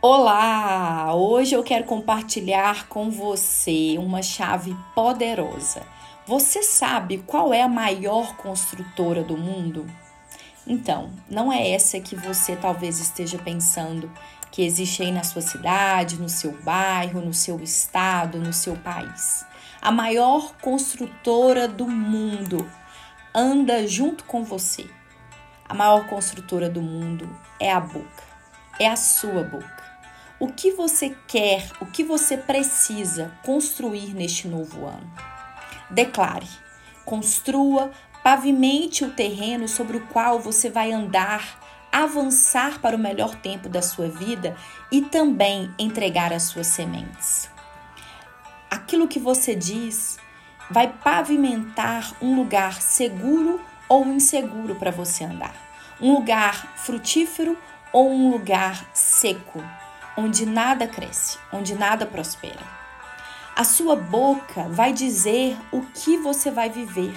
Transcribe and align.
Olá! 0.00 1.12
Hoje 1.12 1.56
eu 1.56 1.64
quero 1.64 1.82
compartilhar 1.82 2.86
com 2.86 3.10
você 3.10 3.96
uma 3.98 4.22
chave 4.22 4.76
poderosa. 4.94 5.82
Você 6.24 6.62
sabe 6.62 7.18
qual 7.26 7.52
é 7.52 7.62
a 7.62 7.68
maior 7.68 8.36
construtora 8.36 9.24
do 9.24 9.36
mundo? 9.36 9.90
Então, 10.64 11.10
não 11.28 11.52
é 11.52 11.72
essa 11.72 11.98
que 11.98 12.14
você 12.14 12.54
talvez 12.54 13.00
esteja 13.00 13.38
pensando 13.38 14.08
que 14.52 14.62
existe 14.62 15.02
aí 15.02 15.10
na 15.10 15.24
sua 15.24 15.42
cidade, 15.42 16.14
no 16.16 16.28
seu 16.28 16.52
bairro, 16.62 17.20
no 17.20 17.34
seu 17.34 17.60
estado, 17.60 18.38
no 18.38 18.52
seu 18.52 18.76
país. 18.76 19.44
A 19.82 19.90
maior 19.90 20.54
construtora 20.62 21.66
do 21.66 21.88
mundo 21.88 22.70
anda 23.34 23.84
junto 23.88 24.22
com 24.22 24.44
você. 24.44 24.88
A 25.68 25.74
maior 25.74 26.06
construtora 26.06 26.70
do 26.70 26.80
mundo 26.80 27.28
é 27.58 27.72
a 27.72 27.80
boca, 27.80 28.22
é 28.78 28.86
a 28.86 28.94
sua 28.94 29.42
boca. 29.42 29.87
O 30.40 30.46
que 30.46 30.70
você 30.70 31.16
quer, 31.26 31.68
o 31.80 31.86
que 31.86 32.04
você 32.04 32.36
precisa 32.36 33.32
construir 33.44 34.14
neste 34.14 34.46
novo 34.46 34.86
ano? 34.86 35.12
Declare, 35.90 36.46
construa, 37.04 37.90
pavimente 38.22 39.04
o 39.04 39.10
terreno 39.10 39.66
sobre 39.66 39.96
o 39.96 40.06
qual 40.06 40.38
você 40.38 40.70
vai 40.70 40.92
andar, 40.92 41.88
avançar 41.90 42.80
para 42.80 42.94
o 42.94 43.00
melhor 43.00 43.34
tempo 43.34 43.68
da 43.68 43.82
sua 43.82 44.08
vida 44.08 44.56
e 44.92 45.02
também 45.02 45.74
entregar 45.76 46.32
as 46.32 46.44
suas 46.44 46.68
sementes. 46.68 47.50
Aquilo 48.70 49.08
que 49.08 49.18
você 49.18 49.56
diz 49.56 50.20
vai 50.70 50.86
pavimentar 50.86 52.14
um 52.22 52.36
lugar 52.36 52.80
seguro 52.80 53.60
ou 53.88 54.06
inseguro 54.06 54.76
para 54.76 54.92
você 54.92 55.24
andar. 55.24 55.56
Um 56.00 56.14
lugar 56.14 56.76
frutífero 56.76 57.58
ou 57.92 58.08
um 58.08 58.30
lugar 58.30 58.88
seco 58.94 59.60
onde 60.18 60.44
nada 60.44 60.88
cresce, 60.88 61.38
onde 61.52 61.76
nada 61.76 62.04
prospera. 62.04 62.66
A 63.54 63.62
sua 63.62 63.94
boca 63.94 64.64
vai 64.68 64.92
dizer 64.92 65.56
o 65.70 65.82
que 65.82 66.16
você 66.16 66.50
vai 66.50 66.68
viver, 66.68 67.14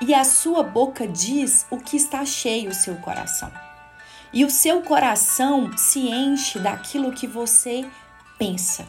e 0.00 0.14
a 0.14 0.22
sua 0.22 0.62
boca 0.62 1.08
diz 1.08 1.66
o 1.70 1.76
que 1.76 1.96
está 1.96 2.24
cheio 2.24 2.70
o 2.70 2.74
seu 2.74 2.94
coração. 2.96 3.50
E 4.32 4.44
o 4.44 4.50
seu 4.50 4.80
coração 4.82 5.76
se 5.76 6.08
enche 6.08 6.60
daquilo 6.60 7.12
que 7.12 7.26
você 7.26 7.84
pensa. 8.38 8.86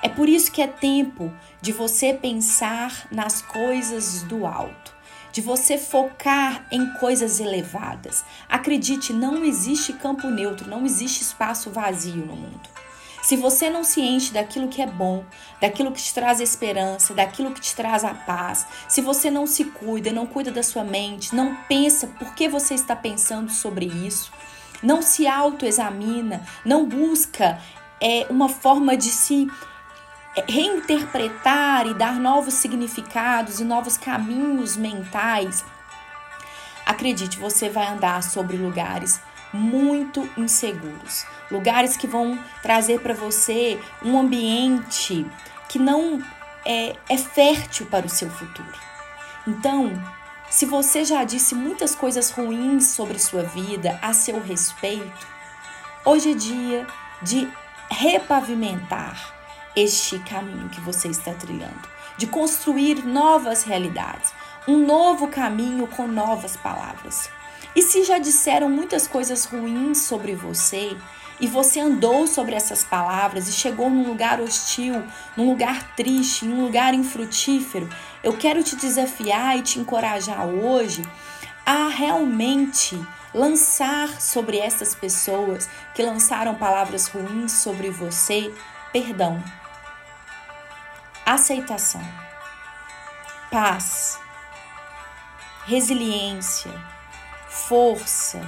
É 0.00 0.08
por 0.08 0.28
isso 0.28 0.52
que 0.52 0.62
é 0.62 0.68
tempo 0.68 1.32
de 1.60 1.72
você 1.72 2.14
pensar 2.14 3.08
nas 3.10 3.42
coisas 3.42 4.22
do 4.22 4.46
alto 4.46 4.95
de 5.36 5.42
você 5.42 5.76
focar 5.76 6.66
em 6.72 6.94
coisas 6.94 7.40
elevadas. 7.40 8.24
Acredite, 8.48 9.12
não 9.12 9.44
existe 9.44 9.92
campo 9.92 10.28
neutro, 10.28 10.66
não 10.66 10.86
existe 10.86 11.20
espaço 11.20 11.68
vazio 11.68 12.24
no 12.24 12.34
mundo. 12.34 12.66
Se 13.22 13.36
você 13.36 13.68
não 13.68 13.84
se 13.84 14.00
enche 14.00 14.32
daquilo 14.32 14.66
que 14.66 14.80
é 14.80 14.86
bom, 14.86 15.22
daquilo 15.60 15.92
que 15.92 16.00
te 16.00 16.14
traz 16.14 16.40
esperança, 16.40 17.12
daquilo 17.12 17.52
que 17.52 17.60
te 17.60 17.76
traz 17.76 18.02
a 18.02 18.14
paz, 18.14 18.66
se 18.88 19.02
você 19.02 19.30
não 19.30 19.46
se 19.46 19.64
cuida, 19.64 20.10
não 20.10 20.26
cuida 20.26 20.50
da 20.50 20.62
sua 20.62 20.84
mente, 20.84 21.34
não 21.34 21.54
pensa 21.68 22.06
por 22.06 22.34
que 22.34 22.48
você 22.48 22.72
está 22.72 22.96
pensando 22.96 23.52
sobre 23.52 23.84
isso, 23.84 24.32
não 24.82 25.02
se 25.02 25.26
autoexamina, 25.26 26.46
não 26.64 26.86
busca 26.86 27.60
é, 28.00 28.26
uma 28.30 28.48
forma 28.48 28.96
de 28.96 29.10
se 29.10 29.46
reinterpretar 30.46 31.86
e 31.86 31.94
dar 31.94 32.16
novos 32.16 32.54
significados 32.54 33.60
e 33.60 33.64
novos 33.64 33.96
caminhos 33.96 34.76
mentais, 34.76 35.64
acredite, 36.84 37.38
você 37.38 37.68
vai 37.68 37.86
andar 37.86 38.22
sobre 38.22 38.56
lugares 38.56 39.20
muito 39.52 40.28
inseguros, 40.36 41.24
lugares 41.50 41.96
que 41.96 42.06
vão 42.06 42.38
trazer 42.62 43.00
para 43.00 43.14
você 43.14 43.80
um 44.02 44.18
ambiente 44.18 45.26
que 45.68 45.78
não 45.78 46.22
é, 46.64 46.94
é 47.08 47.16
fértil 47.16 47.86
para 47.86 48.06
o 48.06 48.10
seu 48.10 48.28
futuro. 48.28 48.78
Então, 49.46 49.92
se 50.50 50.66
você 50.66 51.04
já 51.04 51.24
disse 51.24 51.54
muitas 51.54 51.94
coisas 51.94 52.30
ruins 52.30 52.88
sobre 52.88 53.18
sua 53.18 53.42
vida 53.42 53.98
a 54.02 54.12
seu 54.12 54.40
respeito, 54.40 55.26
hoje 56.04 56.32
é 56.32 56.34
dia 56.34 56.86
de 57.22 57.48
repavimentar 57.90 59.35
este 59.76 60.18
caminho 60.20 60.70
que 60.70 60.80
você 60.80 61.08
está 61.08 61.34
trilhando, 61.34 61.86
de 62.16 62.26
construir 62.26 63.04
novas 63.04 63.62
realidades, 63.62 64.32
um 64.66 64.78
novo 64.78 65.28
caminho 65.28 65.86
com 65.86 66.08
novas 66.08 66.56
palavras. 66.56 67.28
E 67.74 67.82
se 67.82 68.02
já 68.04 68.18
disseram 68.18 68.70
muitas 68.70 69.06
coisas 69.06 69.44
ruins 69.44 69.98
sobre 69.98 70.34
você, 70.34 70.96
e 71.38 71.46
você 71.46 71.80
andou 71.80 72.26
sobre 72.26 72.54
essas 72.54 72.82
palavras 72.82 73.46
e 73.46 73.52
chegou 73.52 73.90
num 73.90 74.08
lugar 74.08 74.40
hostil, 74.40 75.04
num 75.36 75.50
lugar 75.50 75.94
triste, 75.94 76.46
num 76.46 76.64
lugar 76.64 76.94
infrutífero, 76.94 77.88
eu 78.24 78.32
quero 78.38 78.62
te 78.62 78.74
desafiar 78.74 79.58
e 79.58 79.62
te 79.62 79.78
encorajar 79.78 80.46
hoje 80.46 81.02
a 81.66 81.88
realmente 81.88 82.98
lançar 83.34 84.18
sobre 84.18 84.56
essas 84.56 84.94
pessoas 84.94 85.68
que 85.94 86.02
lançaram 86.02 86.54
palavras 86.54 87.06
ruins 87.08 87.52
sobre 87.52 87.90
você 87.90 88.50
perdão 88.90 89.42
aceitação, 91.26 92.00
paz, 93.50 94.16
resiliência, 95.64 96.70
força 97.48 98.40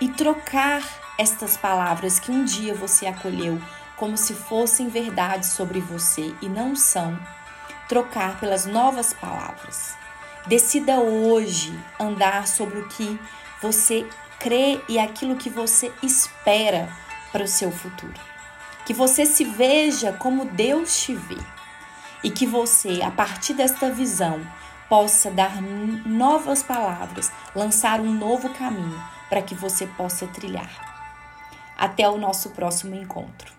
e 0.00 0.08
trocar 0.08 0.82
estas 1.18 1.58
palavras 1.58 2.18
que 2.18 2.30
um 2.30 2.42
dia 2.42 2.74
você 2.74 3.06
acolheu 3.06 3.60
como 3.98 4.16
se 4.16 4.32
fossem 4.32 4.88
verdade 4.88 5.44
sobre 5.44 5.78
você 5.78 6.34
e 6.40 6.48
não 6.48 6.74
são, 6.74 7.18
trocar 7.86 8.40
pelas 8.40 8.64
novas 8.64 9.12
palavras. 9.12 9.94
Decida 10.46 10.98
hoje 10.98 11.78
andar 12.00 12.48
sobre 12.48 12.78
o 12.78 12.88
que 12.88 13.20
você 13.60 14.08
crê 14.40 14.80
e 14.88 14.98
aquilo 14.98 15.36
que 15.36 15.50
você 15.50 15.92
espera 16.02 16.88
para 17.30 17.44
o 17.44 17.48
seu 17.48 17.70
futuro. 17.70 18.18
Que 18.86 18.94
você 18.94 19.26
se 19.26 19.44
veja 19.44 20.14
como 20.14 20.46
Deus 20.46 21.02
te 21.02 21.14
vê 21.14 21.56
e 22.26 22.30
que 22.30 22.44
você, 22.44 23.02
a 23.04 23.10
partir 23.12 23.54
desta 23.54 23.88
visão, 23.88 24.44
possa 24.88 25.30
dar 25.30 25.62
novas 25.62 26.60
palavras, 26.60 27.30
lançar 27.54 28.00
um 28.00 28.12
novo 28.12 28.50
caminho 28.50 29.00
para 29.28 29.40
que 29.40 29.54
você 29.54 29.86
possa 29.86 30.26
trilhar. 30.26 30.68
Até 31.78 32.08
o 32.08 32.18
nosso 32.18 32.50
próximo 32.50 32.96
encontro. 32.96 33.55